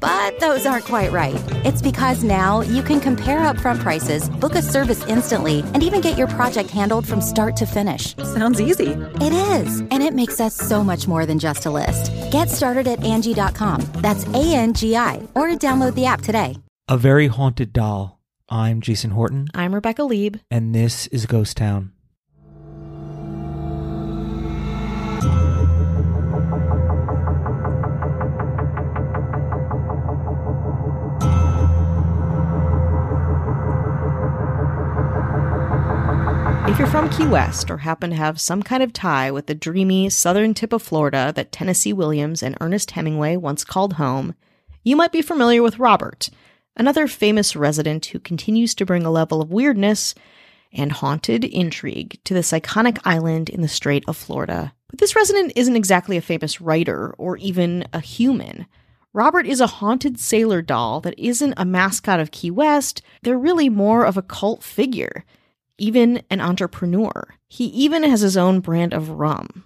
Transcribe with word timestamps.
But 0.00 0.40
those 0.40 0.66
aren't 0.66 0.84
quite 0.86 1.12
right. 1.12 1.40
It's 1.64 1.82
because 1.82 2.24
now 2.24 2.60
you 2.62 2.82
can 2.82 3.00
compare 3.00 3.40
upfront 3.40 3.80
prices, 3.80 4.28
book 4.28 4.54
a 4.54 4.62
service 4.62 5.06
instantly, 5.06 5.60
and 5.74 5.82
even 5.82 6.00
get 6.00 6.16
your 6.18 6.28
project 6.28 6.70
handled 6.70 7.06
from 7.06 7.20
start 7.20 7.56
to 7.56 7.66
finish. 7.66 8.16
Sounds 8.16 8.60
easy. 8.60 8.92
It 9.20 9.32
is, 9.32 9.80
and 9.80 10.02
it 10.02 10.14
makes 10.14 10.40
us 10.40 10.54
so 10.56 10.82
much 10.84 11.06
more 11.06 11.26
than 11.26 11.38
just 11.38 11.66
a 11.66 11.70
list. 11.70 12.12
Get 12.32 12.48
started 12.48 12.86
at 12.88 13.04
Angie.com. 13.04 13.82
That's 13.96 14.26
A 14.28 14.54
N 14.54 14.74
G 14.74 14.96
I, 14.96 15.26
or 15.34 15.48
download 15.48 15.94
the 15.94 16.06
app 16.06 16.22
today. 16.22 16.56
A 16.88 16.96
Very 16.96 17.28
Haunted 17.28 17.72
Doll. 17.72 18.18
I'm 18.48 18.80
Jason 18.80 19.10
Horton, 19.12 19.46
I'm 19.54 19.74
Rebecca 19.74 20.02
Leib. 20.02 20.38
and 20.50 20.74
this 20.74 21.06
is 21.08 21.26
Ghost 21.26 21.56
Town. 21.56 21.92
If 36.70 36.78
you're 36.78 36.86
from 36.86 37.10
Key 37.10 37.26
West 37.26 37.68
or 37.68 37.78
happen 37.78 38.10
to 38.10 38.16
have 38.16 38.40
some 38.40 38.62
kind 38.62 38.80
of 38.80 38.92
tie 38.92 39.32
with 39.32 39.46
the 39.46 39.56
dreamy 39.56 40.08
southern 40.08 40.54
tip 40.54 40.72
of 40.72 40.80
Florida 40.80 41.32
that 41.34 41.50
Tennessee 41.50 41.92
Williams 41.92 42.44
and 42.44 42.56
Ernest 42.60 42.92
Hemingway 42.92 43.36
once 43.36 43.64
called 43.64 43.94
home, 43.94 44.36
you 44.84 44.94
might 44.94 45.10
be 45.10 45.20
familiar 45.20 45.64
with 45.64 45.80
Robert, 45.80 46.30
another 46.76 47.08
famous 47.08 47.56
resident 47.56 48.06
who 48.06 48.20
continues 48.20 48.72
to 48.76 48.86
bring 48.86 49.04
a 49.04 49.10
level 49.10 49.42
of 49.42 49.50
weirdness 49.50 50.14
and 50.72 50.92
haunted 50.92 51.44
intrigue 51.44 52.20
to 52.22 52.34
this 52.34 52.52
iconic 52.52 53.00
island 53.04 53.50
in 53.50 53.62
the 53.62 53.68
Strait 53.68 54.04
of 54.06 54.16
Florida. 54.16 54.72
But 54.88 55.00
this 55.00 55.16
resident 55.16 55.52
isn't 55.56 55.76
exactly 55.76 56.16
a 56.16 56.22
famous 56.22 56.60
writer 56.60 57.16
or 57.18 57.36
even 57.38 57.84
a 57.92 58.00
human. 58.00 58.66
Robert 59.12 59.44
is 59.44 59.60
a 59.60 59.66
haunted 59.66 60.20
sailor 60.20 60.62
doll 60.62 61.00
that 61.00 61.18
isn't 61.18 61.54
a 61.56 61.64
mascot 61.64 62.20
of 62.20 62.30
Key 62.30 62.52
West, 62.52 63.02
they're 63.22 63.36
really 63.36 63.68
more 63.68 64.06
of 64.06 64.16
a 64.16 64.22
cult 64.22 64.62
figure, 64.62 65.24
even 65.80 66.22
an 66.30 66.40
entrepreneur. 66.40 67.34
He 67.48 67.64
even 67.66 68.02
has 68.04 68.20
his 68.20 68.36
own 68.36 68.60
brand 68.60 68.92
of 68.92 69.08
rum. 69.10 69.64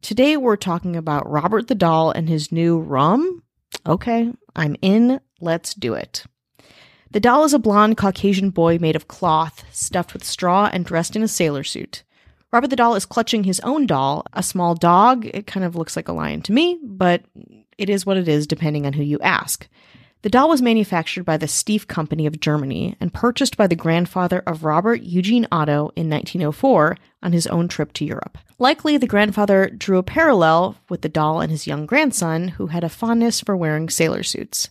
Today 0.00 0.36
we're 0.36 0.56
talking 0.56 0.96
about 0.96 1.30
Robert 1.30 1.68
the 1.68 1.74
doll 1.74 2.10
and 2.10 2.28
his 2.28 2.50
new 2.50 2.78
rum. 2.78 3.42
Okay, 3.86 4.32
I'm 4.56 4.76
in. 4.80 5.20
Let's 5.40 5.74
do 5.74 5.94
it. 5.94 6.24
The 7.12 7.20
doll 7.20 7.44
is 7.44 7.52
a 7.52 7.58
blonde 7.58 7.96
Caucasian 7.96 8.50
boy 8.50 8.78
made 8.78 8.96
of 8.96 9.08
cloth, 9.08 9.64
stuffed 9.70 10.14
with 10.14 10.24
straw 10.24 10.70
and 10.72 10.84
dressed 10.84 11.16
in 11.16 11.22
a 11.22 11.28
sailor 11.28 11.64
suit. 11.64 12.04
Robert 12.52 12.68
the 12.68 12.76
doll 12.76 12.94
is 12.94 13.06
clutching 13.06 13.44
his 13.44 13.60
own 13.60 13.86
doll, 13.86 14.24
a 14.32 14.42
small 14.42 14.74
dog. 14.74 15.26
It 15.26 15.46
kind 15.46 15.64
of 15.64 15.76
looks 15.76 15.94
like 15.94 16.08
a 16.08 16.12
lion 16.12 16.40
to 16.42 16.52
me, 16.52 16.80
but 16.82 17.22
it 17.78 17.90
is 17.90 18.06
what 18.06 18.16
it 18.16 18.28
is 18.28 18.46
depending 18.46 18.86
on 18.86 18.92
who 18.92 19.02
you 19.02 19.18
ask. 19.20 19.68
The 20.22 20.28
doll 20.28 20.50
was 20.50 20.60
manufactured 20.60 21.24
by 21.24 21.38
the 21.38 21.48
Steiff 21.48 21.86
Company 21.86 22.26
of 22.26 22.40
Germany 22.40 22.94
and 23.00 23.12
purchased 23.12 23.56
by 23.56 23.66
the 23.66 23.74
grandfather 23.74 24.42
of 24.46 24.64
Robert 24.64 25.02
Eugene 25.02 25.46
Otto 25.50 25.92
in 25.96 26.10
1904 26.10 26.96
on 27.22 27.32
his 27.32 27.46
own 27.46 27.68
trip 27.68 27.94
to 27.94 28.04
Europe. 28.04 28.36
Likely, 28.58 28.98
the 28.98 29.06
grandfather 29.06 29.70
drew 29.70 29.96
a 29.96 30.02
parallel 30.02 30.76
with 30.90 31.00
the 31.00 31.08
doll 31.08 31.40
and 31.40 31.50
his 31.50 31.66
young 31.66 31.86
grandson, 31.86 32.48
who 32.48 32.66
had 32.66 32.84
a 32.84 32.90
fondness 32.90 33.40
for 33.40 33.56
wearing 33.56 33.88
sailor 33.88 34.22
suits. 34.22 34.68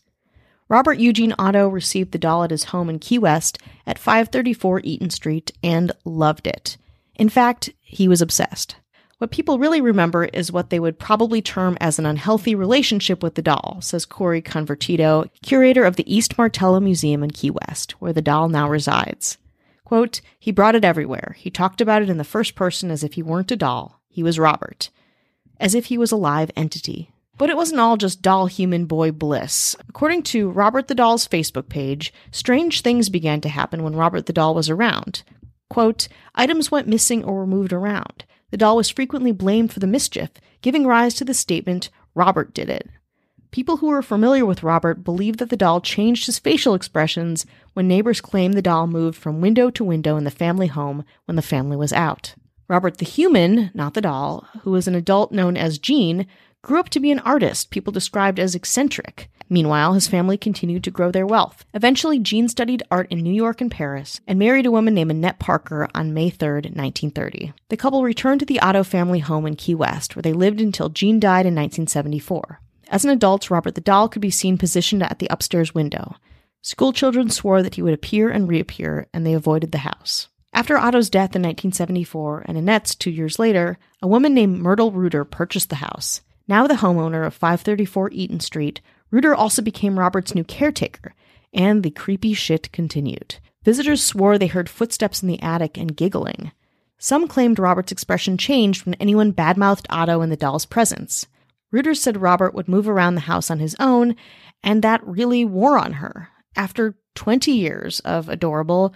Robert 0.67 0.99
Eugene 0.99 1.33
Otto 1.39 1.67
received 1.67 2.11
the 2.11 2.19
doll 2.19 2.43
at 2.43 2.51
his 2.51 2.65
home 2.65 2.87
in 2.87 2.99
Key 2.99 3.17
West 3.17 3.57
at 3.87 3.97
534 3.97 4.81
Eaton 4.83 5.09
Street 5.09 5.51
and 5.63 5.91
loved 6.05 6.45
it. 6.45 6.77
In 7.15 7.27
fact, 7.27 7.71
he 7.81 8.07
was 8.07 8.21
obsessed. 8.21 8.75
What 9.19 9.31
people 9.31 9.59
really 9.59 9.81
remember 9.81 10.23
is 10.23 10.49
what 10.49 10.69
they 10.69 10.79
would 10.79 10.97
probably 10.97 11.41
term 11.41 11.77
as 11.81 11.99
an 11.99 12.05
unhealthy 12.05 12.55
relationship 12.55 13.21
with 13.21 13.35
the 13.35 13.41
doll, 13.41 13.79
says 13.81 14.05
Cori 14.05 14.41
Convertito, 14.41 15.29
curator 15.43 15.83
of 15.83 15.97
the 15.97 16.13
East 16.13 16.37
Martello 16.37 16.79
Museum 16.79 17.21
in 17.21 17.31
Key 17.31 17.51
West, 17.51 17.91
where 17.99 18.13
the 18.13 18.21
doll 18.21 18.47
now 18.47 18.69
resides. 18.69 19.37
Quote, 19.83 20.21
he 20.39 20.53
brought 20.53 20.75
it 20.75 20.85
everywhere. 20.85 21.35
He 21.37 21.49
talked 21.49 21.81
about 21.81 22.01
it 22.01 22.09
in 22.09 22.17
the 22.17 22.23
first 22.23 22.55
person 22.55 22.89
as 22.89 23.03
if 23.03 23.15
he 23.15 23.21
weren't 23.21 23.51
a 23.51 23.57
doll. 23.57 23.99
He 24.07 24.23
was 24.23 24.39
Robert. 24.39 24.89
As 25.59 25.75
if 25.75 25.87
he 25.87 25.97
was 25.97 26.13
a 26.13 26.15
live 26.15 26.49
entity. 26.55 27.11
But 27.37 27.49
it 27.49 27.57
wasn't 27.57 27.81
all 27.81 27.97
just 27.97 28.21
doll 28.21 28.45
human 28.45 28.85
boy 28.85 29.11
bliss. 29.11 29.75
According 29.89 30.23
to 30.23 30.49
Robert 30.49 30.87
the 30.87 30.95
Doll's 30.95 31.27
Facebook 31.27 31.67
page, 31.67 32.13
strange 32.31 32.79
things 32.79 33.09
began 33.09 33.41
to 33.41 33.49
happen 33.49 33.83
when 33.83 33.97
Robert 33.97 34.27
the 34.27 34.33
Doll 34.33 34.55
was 34.55 34.69
around. 34.69 35.23
Quote, 35.69 36.07
items 36.35 36.71
went 36.71 36.87
missing 36.87 37.25
or 37.25 37.35
were 37.35 37.47
moved 37.47 37.73
around. 37.73 38.23
The 38.51 38.57
doll 38.57 38.75
was 38.75 38.89
frequently 38.89 39.31
blamed 39.31 39.71
for 39.71 39.79
the 39.79 39.87
mischief, 39.87 40.29
giving 40.61 40.85
rise 40.85 41.13
to 41.15 41.25
the 41.25 41.33
statement, 41.33 41.89
Robert 42.15 42.53
did 42.53 42.69
it. 42.69 42.89
People 43.51 43.77
who 43.77 43.87
were 43.87 44.03
familiar 44.03 44.45
with 44.45 44.61
Robert 44.61 45.03
believed 45.03 45.39
that 45.39 45.49
the 45.49 45.57
doll 45.57 45.81
changed 45.81 46.27
his 46.27 46.37
facial 46.37 46.75
expressions 46.75 47.45
when 47.73 47.87
neighbors 47.87 48.21
claimed 48.21 48.53
the 48.53 48.61
doll 48.61 48.85
moved 48.85 49.17
from 49.17 49.41
window 49.41 49.71
to 49.71 49.83
window 49.83 50.17
in 50.17 50.23
the 50.23 50.31
family 50.31 50.67
home 50.67 51.03
when 51.25 51.35
the 51.35 51.41
family 51.41 51.75
was 51.75 51.91
out. 51.91 52.35
Robert 52.67 52.97
the 52.99 53.05
human, 53.05 53.71
not 53.73 53.95
the 53.95 54.01
doll, 54.01 54.47
who 54.61 54.71
was 54.71 54.87
an 54.87 54.93
adult 54.93 55.31
known 55.31 55.57
as 55.57 55.79
Jean, 55.79 56.27
grew 56.61 56.79
up 56.79 56.89
to 56.89 56.99
be 56.99 57.09
an 57.09 57.19
artist 57.19 57.71
people 57.71 57.91
described 57.91 58.39
as 58.39 58.53
eccentric. 58.53 59.31
Meanwhile, 59.49 59.93
his 59.93 60.07
family 60.07 60.37
continued 60.37 60.83
to 60.83 60.91
grow 60.91 61.11
their 61.11 61.25
wealth. 61.25 61.65
Eventually, 61.73 62.19
Jean 62.19 62.47
studied 62.47 62.83
art 62.91 63.07
in 63.09 63.19
New 63.19 63.33
York 63.33 63.61
and 63.61 63.71
Paris 63.71 64.21
and 64.27 64.37
married 64.37 64.67
a 64.67 64.71
woman 64.71 64.93
named 64.93 65.09
Annette 65.09 65.39
Parker 65.39 65.89
on 65.95 66.13
May 66.13 66.29
3, 66.29 66.47
1930. 66.47 67.53
The 67.69 67.77
couple 67.77 68.03
returned 68.03 68.41
to 68.41 68.45
the 68.45 68.59
Otto 68.59 68.83
family 68.83 69.19
home 69.19 69.47
in 69.47 69.55
Key 69.55 69.73
West, 69.73 70.15
where 70.15 70.21
they 70.21 70.33
lived 70.33 70.61
until 70.61 70.89
Jean 70.89 71.19
died 71.19 71.47
in 71.47 71.55
1974. 71.55 72.61
As 72.89 73.03
an 73.03 73.09
adult, 73.09 73.49
Robert 73.49 73.75
the 73.75 73.81
doll 73.81 74.07
could 74.07 74.21
be 74.21 74.31
seen 74.31 74.57
positioned 74.57 75.03
at 75.03 75.19
the 75.19 75.27
upstairs 75.31 75.73
window. 75.73 76.15
Schoolchildren 76.61 77.29
swore 77.29 77.63
that 77.63 77.75
he 77.75 77.81
would 77.81 77.93
appear 77.93 78.29
and 78.29 78.47
reappear, 78.47 79.07
and 79.13 79.25
they 79.25 79.33
avoided 79.33 79.71
the 79.71 79.79
house. 79.79 80.27
After 80.53 80.77
Otto's 80.77 81.09
death 81.09 81.35
in 81.35 81.43
1974 81.43 82.45
and 82.47 82.57
Annette's 82.57 82.95
two 82.95 83.11
years 83.11 83.39
later, 83.39 83.77
a 84.01 84.07
woman 84.07 84.33
named 84.33 84.59
Myrtle 84.59 84.91
Reuter 84.91 85.23
purchased 85.23 85.69
the 85.69 85.75
house. 85.75 86.21
Now 86.47 86.67
the 86.67 86.75
homeowner 86.75 87.25
of 87.25 87.35
534 87.35 88.09
Eaton 88.11 88.39
Street, 88.39 88.81
Reuter 89.11 89.33
also 89.35 89.61
became 89.61 89.99
Robert's 89.99 90.35
new 90.35 90.43
caretaker, 90.43 91.15
and 91.53 91.83
the 91.83 91.91
creepy 91.91 92.33
shit 92.33 92.71
continued. 92.71 93.37
Visitors 93.63 94.03
swore 94.03 94.37
they 94.37 94.47
heard 94.47 94.69
footsteps 94.69 95.21
in 95.21 95.27
the 95.27 95.41
attic 95.41 95.77
and 95.77 95.95
giggling. 95.95 96.51
Some 96.97 97.27
claimed 97.27 97.59
Robert's 97.59 97.91
expression 97.91 98.37
changed 98.37 98.85
when 98.85 98.95
anyone 98.95 99.33
badmouthed 99.33 99.85
Otto 99.89 100.21
in 100.21 100.29
the 100.29 100.37
doll's 100.37 100.65
presence. 100.65 101.27
Reuter 101.71 101.93
said 101.93 102.21
Robert 102.21 102.53
would 102.53 102.67
move 102.67 102.89
around 102.89 103.15
the 103.15 103.21
house 103.21 103.49
on 103.49 103.59
his 103.59 103.75
own, 103.79 104.15
and 104.63 104.83
that 104.83 105.05
really 105.05 105.45
wore 105.45 105.77
on 105.77 105.93
her. 105.93 106.29
After 106.55 106.95
20 107.15 107.51
years 107.51 107.99
of 108.01 108.27
adorable, 108.27 108.93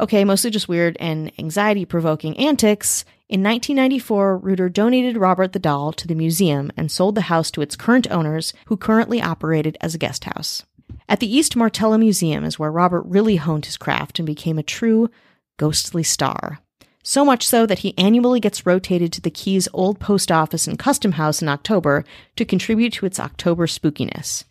okay, 0.00 0.24
mostly 0.24 0.50
just 0.50 0.68
weird 0.68 0.96
and 0.98 1.30
anxiety 1.38 1.84
provoking 1.84 2.36
antics, 2.38 3.04
in 3.30 3.44
1994, 3.44 4.38
Reuter 4.38 4.68
donated 4.68 5.16
Robert 5.16 5.52
the 5.52 5.60
doll 5.60 5.92
to 5.92 6.08
the 6.08 6.16
museum 6.16 6.72
and 6.76 6.90
sold 6.90 7.14
the 7.14 7.20
house 7.20 7.52
to 7.52 7.62
its 7.62 7.76
current 7.76 8.10
owners, 8.10 8.52
who 8.66 8.76
currently 8.76 9.22
operate 9.22 9.66
it 9.66 9.76
as 9.80 9.94
a 9.94 9.98
guest 9.98 10.24
house. 10.24 10.64
At 11.08 11.20
the 11.20 11.32
East 11.32 11.54
Martello 11.54 11.96
Museum 11.96 12.44
is 12.44 12.58
where 12.58 12.72
Robert 12.72 13.02
really 13.02 13.36
honed 13.36 13.66
his 13.66 13.76
craft 13.76 14.18
and 14.18 14.26
became 14.26 14.58
a 14.58 14.64
true 14.64 15.10
ghostly 15.58 16.02
star. 16.02 16.58
So 17.04 17.24
much 17.24 17.46
so 17.46 17.66
that 17.66 17.78
he 17.78 17.96
annually 17.96 18.40
gets 18.40 18.66
rotated 18.66 19.12
to 19.12 19.20
the 19.20 19.30
Key's 19.30 19.68
old 19.72 20.00
post 20.00 20.32
office 20.32 20.66
and 20.66 20.76
custom 20.76 21.12
house 21.12 21.40
in 21.40 21.48
October 21.48 22.04
to 22.34 22.44
contribute 22.44 22.94
to 22.94 23.06
its 23.06 23.20
October 23.20 23.68
spookiness. 23.68 24.42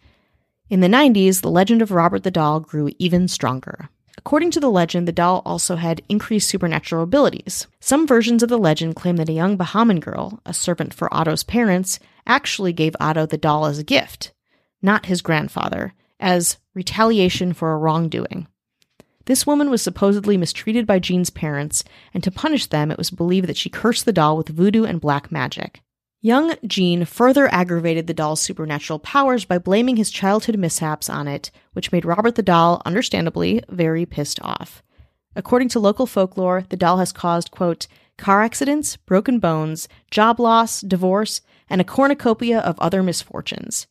In 0.69 0.79
the 0.79 0.87
90s, 0.87 1.41
the 1.41 1.51
legend 1.51 1.81
of 1.81 1.91
Robert 1.91 2.23
the 2.23 2.31
Doll 2.31 2.61
grew 2.61 2.91
even 2.97 3.27
stronger. 3.27 3.89
According 4.19 4.51
to 4.51 4.59
the 4.59 4.69
legend, 4.69 5.07
the 5.07 5.13
doll 5.13 5.41
also 5.45 5.77
had 5.77 6.01
increased 6.09 6.49
supernatural 6.49 7.03
abilities. 7.03 7.67
Some 7.79 8.05
versions 8.05 8.43
of 8.43 8.49
the 8.49 8.57
legend 8.57 8.97
claim 8.97 9.15
that 9.15 9.29
a 9.29 9.33
young 9.33 9.57
Bahamian 9.57 10.01
girl, 10.01 10.41
a 10.45 10.53
servant 10.53 10.93
for 10.93 11.11
Otto's 11.13 11.43
parents, 11.43 11.99
actually 12.27 12.73
gave 12.73 12.97
Otto 12.99 13.25
the 13.25 13.37
doll 13.37 13.65
as 13.65 13.79
a 13.79 13.83
gift, 13.83 14.33
not 14.81 15.05
his 15.05 15.21
grandfather, 15.21 15.93
as 16.19 16.57
retaliation 16.75 17.53
for 17.53 17.71
a 17.71 17.77
wrongdoing. 17.77 18.47
This 19.23 19.47
woman 19.47 19.69
was 19.69 19.81
supposedly 19.81 20.35
mistreated 20.35 20.85
by 20.85 20.99
Jean's 20.99 21.29
parents, 21.29 21.85
and 22.13 22.21
to 22.21 22.29
punish 22.29 22.65
them, 22.65 22.91
it 22.91 22.97
was 22.97 23.11
believed 23.11 23.47
that 23.47 23.57
she 23.57 23.69
cursed 23.69 24.03
the 24.03 24.11
doll 24.11 24.35
with 24.35 24.49
voodoo 24.49 24.83
and 24.83 24.99
black 24.99 25.31
magic. 25.31 25.81
Young 26.21 26.55
Jean 26.67 27.05
further 27.05 27.47
aggravated 27.53 28.07
the 28.07 28.13
doll's 28.13 28.41
supernatural 28.41 28.99
powers 28.99 29.45
by 29.45 29.57
blaming 29.57 29.95
his 29.95 30.11
childhood 30.11 30.57
mishaps 30.57 31.09
on 31.09 31.27
it, 31.27 31.49
which 31.73 31.91
made 31.91 32.05
Robert 32.05 32.35
the 32.35 32.43
doll, 32.43 32.81
understandably, 32.85 33.63
very 33.69 34.05
pissed 34.05 34.39
off. 34.41 34.83
According 35.35 35.69
to 35.69 35.79
local 35.79 36.05
folklore, 36.05 36.65
the 36.69 36.75
doll 36.77 36.97
has 36.97 37.13
caused, 37.13 37.51
quote, 37.51 37.87
car 38.17 38.41
accidents, 38.41 38.97
broken 38.97 39.39
bones, 39.39 39.87
job 40.11 40.39
loss, 40.39 40.81
divorce, 40.81 41.39
and 41.69 41.79
a 41.79 41.85
cornucopia 41.85 42.59
of 42.59 42.79
other 42.79 43.01
misfortunes 43.01 43.87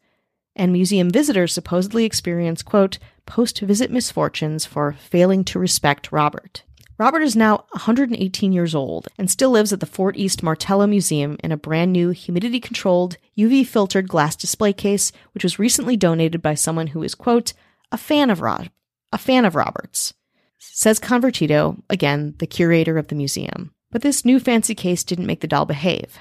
and 0.58 0.72
museum 0.72 1.08
visitors 1.08 1.54
supposedly 1.54 2.04
experience, 2.04 2.62
quote, 2.62 2.98
post 3.24 3.60
visit 3.60 3.90
misfortunes 3.90 4.66
for 4.66 4.92
failing 4.92 5.44
to 5.44 5.58
respect 5.58 6.12
Robert. 6.12 6.64
Robert 6.98 7.22
is 7.22 7.36
now 7.36 7.64
118 7.70 8.52
years 8.52 8.74
old 8.74 9.06
and 9.16 9.30
still 9.30 9.50
lives 9.50 9.72
at 9.72 9.78
the 9.78 9.86
Fort 9.86 10.16
East 10.16 10.42
Martello 10.42 10.84
Museum 10.84 11.36
in 11.44 11.52
a 11.52 11.56
brand 11.56 11.92
new 11.92 12.10
humidity 12.10 12.58
controlled, 12.58 13.18
UV 13.38 13.64
filtered 13.64 14.08
glass 14.08 14.34
display 14.34 14.72
case, 14.72 15.12
which 15.32 15.44
was 15.44 15.60
recently 15.60 15.96
donated 15.96 16.42
by 16.42 16.54
someone 16.54 16.88
who 16.88 17.04
is, 17.04 17.14
quote, 17.14 17.52
a 17.92 17.96
fan 17.96 18.30
of 18.30 18.40
Rob, 18.40 18.68
a 19.12 19.18
fan 19.18 19.44
of 19.44 19.54
Robert's. 19.54 20.12
Says 20.58 20.98
Convertito, 20.98 21.80
again, 21.88 22.34
the 22.38 22.48
curator 22.48 22.98
of 22.98 23.06
the 23.06 23.14
museum. 23.14 23.72
But 23.92 24.02
this 24.02 24.24
new 24.24 24.40
fancy 24.40 24.74
case 24.74 25.04
didn't 25.04 25.26
make 25.26 25.40
the 25.40 25.46
doll 25.46 25.66
behave. 25.66 26.18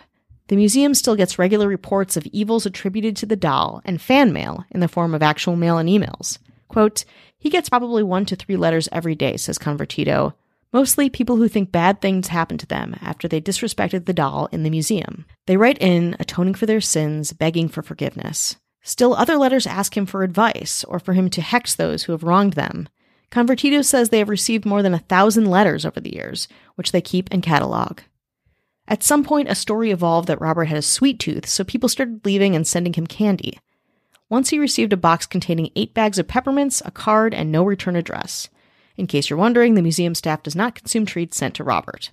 The 0.47 0.55
museum 0.55 0.93
still 0.93 1.15
gets 1.15 1.39
regular 1.39 1.67
reports 1.67 2.15
of 2.15 2.27
evils 2.27 2.67
attributed 2.67 3.17
to 3.17 3.25
the 3.25 3.35
doll 3.35 3.81
and 3.83 3.99
fan 3.99 4.31
mail 4.31 4.63
in 4.69 4.79
the 4.79 4.87
form 4.87 5.15
of 5.15 5.23
actual 5.23 5.55
mail 5.55 5.79
and 5.79 5.89
emails. 5.89 6.37
Quote, 6.67 7.03
he 7.39 7.49
gets 7.49 7.67
probably 7.67 8.03
one 8.03 8.25
to 8.25 8.35
three 8.35 8.57
letters 8.57 8.87
every 8.91 9.15
day, 9.15 9.37
says 9.37 9.57
Convertito. 9.57 10.35
Mostly 10.77 11.09
people 11.09 11.37
who 11.37 11.47
think 11.47 11.71
bad 11.71 12.01
things 12.01 12.27
happened 12.27 12.59
to 12.59 12.67
them 12.67 12.95
after 13.01 13.27
they 13.27 13.41
disrespected 13.41 14.05
the 14.05 14.13
doll 14.13 14.47
in 14.51 14.61
the 14.61 14.69
museum. 14.69 15.25
They 15.47 15.57
write 15.57 15.79
in, 15.81 16.15
atoning 16.19 16.53
for 16.53 16.67
their 16.67 16.81
sins, 16.81 17.33
begging 17.33 17.67
for 17.67 17.81
forgiveness. 17.81 18.57
Still, 18.83 19.15
other 19.15 19.37
letters 19.37 19.65
ask 19.65 19.97
him 19.97 20.05
for 20.05 20.21
advice 20.21 20.83
or 20.83 20.99
for 20.99 21.13
him 21.13 21.31
to 21.31 21.41
hex 21.41 21.73
those 21.73 22.03
who 22.03 22.11
have 22.11 22.21
wronged 22.21 22.53
them. 22.53 22.87
Convertito 23.31 23.83
says 23.83 24.09
they 24.09 24.19
have 24.19 24.29
received 24.29 24.67
more 24.67 24.83
than 24.83 24.93
a 24.93 24.99
thousand 24.99 25.45
letters 25.45 25.83
over 25.83 25.99
the 25.99 26.13
years, 26.13 26.47
which 26.75 26.91
they 26.91 27.01
keep 27.01 27.27
and 27.31 27.41
catalog. 27.41 28.01
At 28.87 29.01
some 29.01 29.23
point, 29.23 29.49
a 29.49 29.55
story 29.55 29.89
evolved 29.89 30.27
that 30.27 30.39
Robert 30.39 30.65
had 30.65 30.77
a 30.77 30.83
sweet 30.83 31.19
tooth, 31.19 31.47
so 31.47 31.63
people 31.63 31.89
started 31.89 32.23
leaving 32.23 32.55
and 32.55 32.67
sending 32.67 32.93
him 32.93 33.07
candy. 33.07 33.57
Once 34.29 34.51
he 34.51 34.59
received 34.59 34.93
a 34.93 34.97
box 34.97 35.25
containing 35.25 35.71
eight 35.75 35.95
bags 35.95 36.19
of 36.19 36.27
peppermints, 36.27 36.83
a 36.85 36.91
card, 36.91 37.33
and 37.33 37.51
no 37.51 37.63
return 37.63 37.95
address. 37.95 38.49
In 38.97 39.07
case 39.07 39.29
you're 39.29 39.37
wondering, 39.37 39.75
the 39.75 39.81
museum 39.81 40.15
staff 40.15 40.43
does 40.43 40.55
not 40.55 40.75
consume 40.75 41.05
treats 41.05 41.37
sent 41.37 41.53
to 41.55 41.63
Robert. 41.63 42.11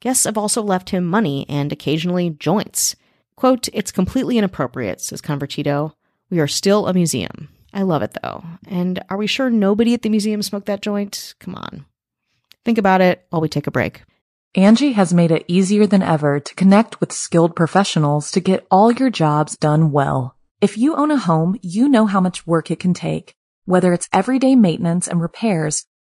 Guests 0.00 0.24
have 0.24 0.38
also 0.38 0.62
left 0.62 0.90
him 0.90 1.04
money 1.04 1.44
and 1.48 1.72
occasionally 1.72 2.30
joints. 2.30 2.94
Quote, 3.34 3.68
It's 3.72 3.90
completely 3.90 4.38
inappropriate, 4.38 5.00
says 5.00 5.20
Convertito. 5.20 5.92
We 6.30 6.38
are 6.38 6.46
still 6.46 6.86
a 6.86 6.94
museum. 6.94 7.48
I 7.72 7.82
love 7.82 8.02
it 8.02 8.16
though. 8.22 8.44
And 8.68 9.02
are 9.10 9.16
we 9.16 9.26
sure 9.26 9.50
nobody 9.50 9.94
at 9.94 10.02
the 10.02 10.08
museum 10.08 10.42
smoked 10.42 10.66
that 10.66 10.80
joint? 10.80 11.34
Come 11.40 11.54
on. 11.54 11.84
Think 12.64 12.78
about 12.78 13.00
it 13.00 13.26
while 13.30 13.42
we 13.42 13.48
take 13.48 13.66
a 13.66 13.72
break. 13.72 14.02
Angie 14.54 14.92
has 14.92 15.12
made 15.12 15.30
it 15.30 15.44
easier 15.48 15.86
than 15.86 16.02
ever 16.02 16.40
to 16.40 16.54
connect 16.54 17.00
with 17.00 17.12
skilled 17.12 17.54
professionals 17.54 18.30
to 18.30 18.40
get 18.40 18.66
all 18.70 18.90
your 18.90 19.10
jobs 19.10 19.56
done 19.56 19.92
well. 19.92 20.36
If 20.62 20.78
you 20.78 20.96
own 20.96 21.10
a 21.10 21.18
home, 21.18 21.58
you 21.60 21.88
know 21.88 22.06
how 22.06 22.20
much 22.20 22.46
work 22.46 22.70
it 22.70 22.80
can 22.80 22.94
take, 22.94 23.34
whether 23.66 23.92
it's 23.92 24.08
everyday 24.12 24.56
maintenance 24.56 25.06
and 25.06 25.20
repairs 25.20 25.84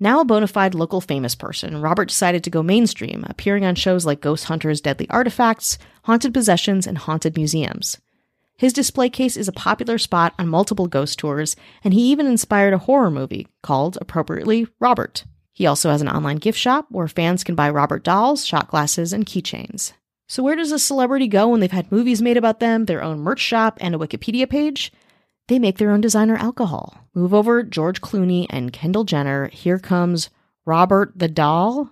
Now 0.00 0.20
a 0.20 0.24
bona 0.24 0.46
fide 0.46 0.76
local 0.76 1.00
famous 1.00 1.34
person, 1.34 1.80
Robert 1.80 2.06
decided 2.06 2.44
to 2.44 2.50
go 2.50 2.62
mainstream, 2.62 3.24
appearing 3.28 3.64
on 3.64 3.74
shows 3.74 4.06
like 4.06 4.20
Ghost 4.20 4.44
Hunters 4.44 4.80
Deadly 4.80 5.10
Artifacts, 5.10 5.76
Haunted 6.04 6.32
Possessions, 6.32 6.86
and 6.86 6.96
Haunted 6.96 7.36
Museums. 7.36 7.98
His 8.56 8.72
display 8.72 9.10
case 9.10 9.36
is 9.36 9.48
a 9.48 9.52
popular 9.52 9.98
spot 9.98 10.34
on 10.38 10.46
multiple 10.46 10.86
ghost 10.86 11.18
tours, 11.18 11.56
and 11.82 11.92
he 11.92 12.12
even 12.12 12.26
inspired 12.26 12.74
a 12.74 12.78
horror 12.78 13.10
movie 13.10 13.48
called, 13.60 13.98
appropriately, 14.00 14.68
Robert. 14.78 15.24
He 15.52 15.66
also 15.66 15.90
has 15.90 16.00
an 16.00 16.08
online 16.08 16.36
gift 16.36 16.58
shop 16.60 16.86
where 16.90 17.08
fans 17.08 17.42
can 17.42 17.56
buy 17.56 17.68
Robert 17.68 18.04
dolls, 18.04 18.46
shot 18.46 18.68
glasses, 18.68 19.12
and 19.12 19.26
keychains. 19.26 19.94
So, 20.28 20.44
where 20.44 20.54
does 20.54 20.70
a 20.70 20.78
celebrity 20.78 21.26
go 21.26 21.48
when 21.48 21.58
they've 21.58 21.72
had 21.72 21.90
movies 21.90 22.22
made 22.22 22.36
about 22.36 22.60
them, 22.60 22.84
their 22.84 23.02
own 23.02 23.18
merch 23.18 23.40
shop, 23.40 23.78
and 23.80 23.96
a 23.96 23.98
Wikipedia 23.98 24.48
page? 24.48 24.92
They 25.48 25.58
make 25.58 25.78
their 25.78 25.90
own 25.90 26.02
designer 26.02 26.36
alcohol. 26.36 27.08
Move 27.14 27.34
over 27.34 27.62
George 27.62 28.00
Clooney 28.00 28.46
and 28.50 28.72
Kendall 28.72 29.04
Jenner. 29.04 29.48
Here 29.48 29.78
comes 29.78 30.30
Robert 30.66 31.12
the 31.16 31.28
Doll 31.28 31.90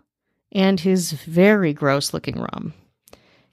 and 0.53 0.79
his 0.81 1.13
very 1.13 1.73
gross 1.73 2.13
looking 2.15 2.39
rum. 2.39 2.75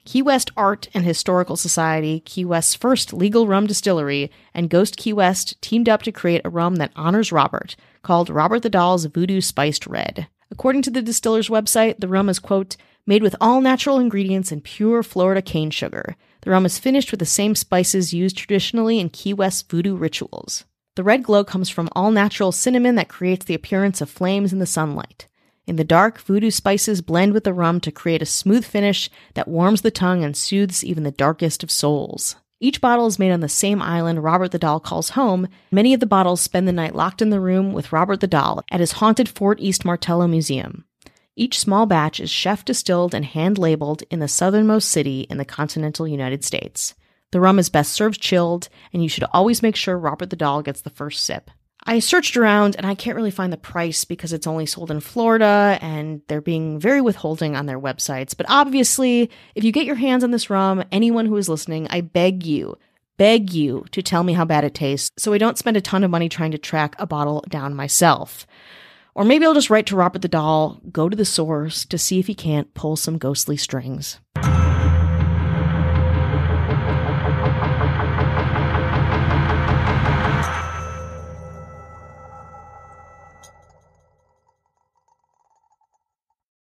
Key 0.04 0.20
West 0.20 0.50
Art 0.58 0.88
and 0.92 1.02
Historical 1.04 1.56
Society, 1.56 2.20
Key 2.20 2.44
West's 2.44 2.74
first 2.74 3.14
legal 3.14 3.46
rum 3.46 3.66
distillery, 3.66 4.30
and 4.52 4.68
Ghost 4.68 4.98
Key 4.98 5.14
West 5.14 5.60
teamed 5.62 5.88
up 5.88 6.02
to 6.02 6.12
create 6.12 6.42
a 6.44 6.50
rum 6.50 6.76
that 6.76 6.92
honors 6.94 7.32
Robert, 7.32 7.74
called 8.02 8.28
Robert 8.28 8.60
the 8.60 8.68
Doll's 8.68 9.06
Voodoo 9.06 9.40
Spiced 9.40 9.86
Red. 9.86 10.28
According 10.50 10.82
to 10.82 10.90
the 10.90 11.00
distiller's 11.00 11.48
website, 11.48 12.00
the 12.00 12.08
rum 12.08 12.28
is, 12.28 12.38
quote, 12.38 12.76
made 13.06 13.22
with 13.22 13.34
all 13.40 13.62
natural 13.62 13.98
ingredients 13.98 14.52
and 14.52 14.62
pure 14.62 15.02
Florida 15.02 15.40
cane 15.40 15.70
sugar. 15.70 16.16
The 16.44 16.50
rum 16.50 16.66
is 16.66 16.78
finished 16.78 17.10
with 17.10 17.20
the 17.20 17.26
same 17.26 17.54
spices 17.54 18.12
used 18.12 18.36
traditionally 18.36 19.00
in 19.00 19.08
Key 19.08 19.32
West 19.32 19.70
voodoo 19.70 19.96
rituals. 19.96 20.64
The 20.94 21.02
red 21.02 21.22
glow 21.22 21.42
comes 21.42 21.70
from 21.70 21.88
all 21.92 22.10
natural 22.10 22.52
cinnamon 22.52 22.96
that 22.96 23.08
creates 23.08 23.46
the 23.46 23.54
appearance 23.54 24.02
of 24.02 24.10
flames 24.10 24.52
in 24.52 24.58
the 24.58 24.66
sunlight. 24.66 25.26
In 25.66 25.76
the 25.76 25.84
dark, 25.84 26.20
voodoo 26.20 26.50
spices 26.50 27.00
blend 27.00 27.32
with 27.32 27.44
the 27.44 27.54
rum 27.54 27.80
to 27.80 27.90
create 27.90 28.20
a 28.20 28.26
smooth 28.26 28.66
finish 28.66 29.08
that 29.32 29.48
warms 29.48 29.80
the 29.80 29.90
tongue 29.90 30.22
and 30.22 30.36
soothes 30.36 30.84
even 30.84 31.02
the 31.02 31.10
darkest 31.10 31.62
of 31.62 31.70
souls. 31.70 32.36
Each 32.60 32.78
bottle 32.78 33.06
is 33.06 33.18
made 33.18 33.32
on 33.32 33.40
the 33.40 33.48
same 33.48 33.80
island 33.80 34.22
Robert 34.22 34.50
the 34.50 34.58
Doll 34.58 34.80
calls 34.80 35.10
home. 35.10 35.48
Many 35.72 35.94
of 35.94 36.00
the 36.00 36.06
bottles 36.06 36.42
spend 36.42 36.68
the 36.68 36.72
night 36.72 36.94
locked 36.94 37.22
in 37.22 37.30
the 37.30 37.40
room 37.40 37.72
with 37.72 37.90
Robert 37.90 38.20
the 38.20 38.26
Doll 38.26 38.62
at 38.70 38.80
his 38.80 38.92
haunted 38.92 39.30
Fort 39.30 39.60
East 39.60 39.86
Martello 39.86 40.26
Museum. 40.26 40.84
Each 41.36 41.58
small 41.58 41.86
batch 41.86 42.20
is 42.20 42.30
chef 42.30 42.64
distilled 42.64 43.14
and 43.14 43.24
hand 43.24 43.58
labeled 43.58 44.04
in 44.10 44.20
the 44.20 44.28
southernmost 44.28 44.88
city 44.88 45.22
in 45.22 45.36
the 45.36 45.44
continental 45.44 46.06
United 46.06 46.44
States. 46.44 46.94
The 47.32 47.40
rum 47.40 47.58
is 47.58 47.68
best 47.68 47.92
served 47.92 48.20
chilled, 48.20 48.68
and 48.92 49.02
you 49.02 49.08
should 49.08 49.24
always 49.32 49.60
make 49.60 49.74
sure 49.74 49.98
Robert 49.98 50.30
the 50.30 50.36
Doll 50.36 50.62
gets 50.62 50.82
the 50.82 50.90
first 50.90 51.24
sip. 51.24 51.50
I 51.86 51.98
searched 51.98 52.36
around 52.36 52.76
and 52.76 52.86
I 52.86 52.94
can't 52.94 53.16
really 53.16 53.30
find 53.32 53.52
the 53.52 53.58
price 53.58 54.04
because 54.04 54.32
it's 54.32 54.46
only 54.46 54.64
sold 54.64 54.90
in 54.90 55.00
Florida 55.00 55.78
and 55.82 56.22
they're 56.28 56.40
being 56.40 56.78
very 56.78 57.00
withholding 57.00 57.56
on 57.56 57.66
their 57.66 57.80
websites. 57.80 58.34
But 58.34 58.46
obviously, 58.48 59.28
if 59.54 59.64
you 59.64 59.72
get 59.72 59.84
your 59.84 59.96
hands 59.96 60.24
on 60.24 60.30
this 60.30 60.48
rum, 60.48 60.84
anyone 60.90 61.26
who 61.26 61.36
is 61.36 61.48
listening, 61.48 61.86
I 61.90 62.00
beg 62.00 62.46
you, 62.46 62.78
beg 63.18 63.52
you 63.52 63.84
to 63.90 64.02
tell 64.02 64.22
me 64.22 64.32
how 64.32 64.46
bad 64.46 64.64
it 64.64 64.72
tastes 64.72 65.22
so 65.22 65.34
I 65.34 65.38
don't 65.38 65.58
spend 65.58 65.76
a 65.76 65.82
ton 65.82 66.04
of 66.04 66.10
money 66.10 66.30
trying 66.30 66.52
to 66.52 66.58
track 66.58 66.94
a 66.98 67.06
bottle 67.06 67.44
down 67.50 67.74
myself. 67.74 68.46
Or 69.14 69.24
maybe 69.24 69.46
I'll 69.46 69.54
just 69.54 69.70
write 69.70 69.86
to 69.86 69.96
Robert 69.96 70.22
the 70.22 70.28
Doll, 70.28 70.80
go 70.90 71.08
to 71.08 71.16
the 71.16 71.24
source 71.24 71.84
to 71.86 71.98
see 71.98 72.18
if 72.18 72.26
he 72.26 72.34
can't 72.34 72.74
pull 72.74 72.96
some 72.96 73.16
ghostly 73.16 73.56
strings. 73.56 74.18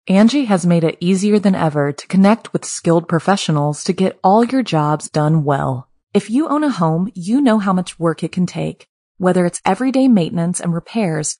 Angie 0.08 0.46
has 0.46 0.68
made 0.68 0.84
it 0.84 0.98
easier 1.00 1.40
than 1.40 1.56
ever 1.56 1.92
to 1.92 2.08
connect 2.08 2.54
with 2.54 2.64
skilled 2.64 3.08
professionals 3.08 3.84
to 3.86 3.94
get 3.94 4.20
all 4.24 4.44
your 4.44 4.62
jobs 4.62 5.10
done 5.10 5.44
well. 5.44 5.90
If 6.14 6.30
you 6.30 6.48
own 6.48 6.64
a 6.64 6.70
home, 6.70 7.12
you 7.16 7.42
know 7.42 7.58
how 7.58 7.74
much 7.74 7.98
work 7.98 8.24
it 8.24 8.32
can 8.32 8.46
take, 8.46 8.88
whether 9.18 9.48
it's 9.48 9.62
everyday 9.66 10.08
maintenance 10.08 10.60
and 10.60 10.74
repairs 10.74 11.40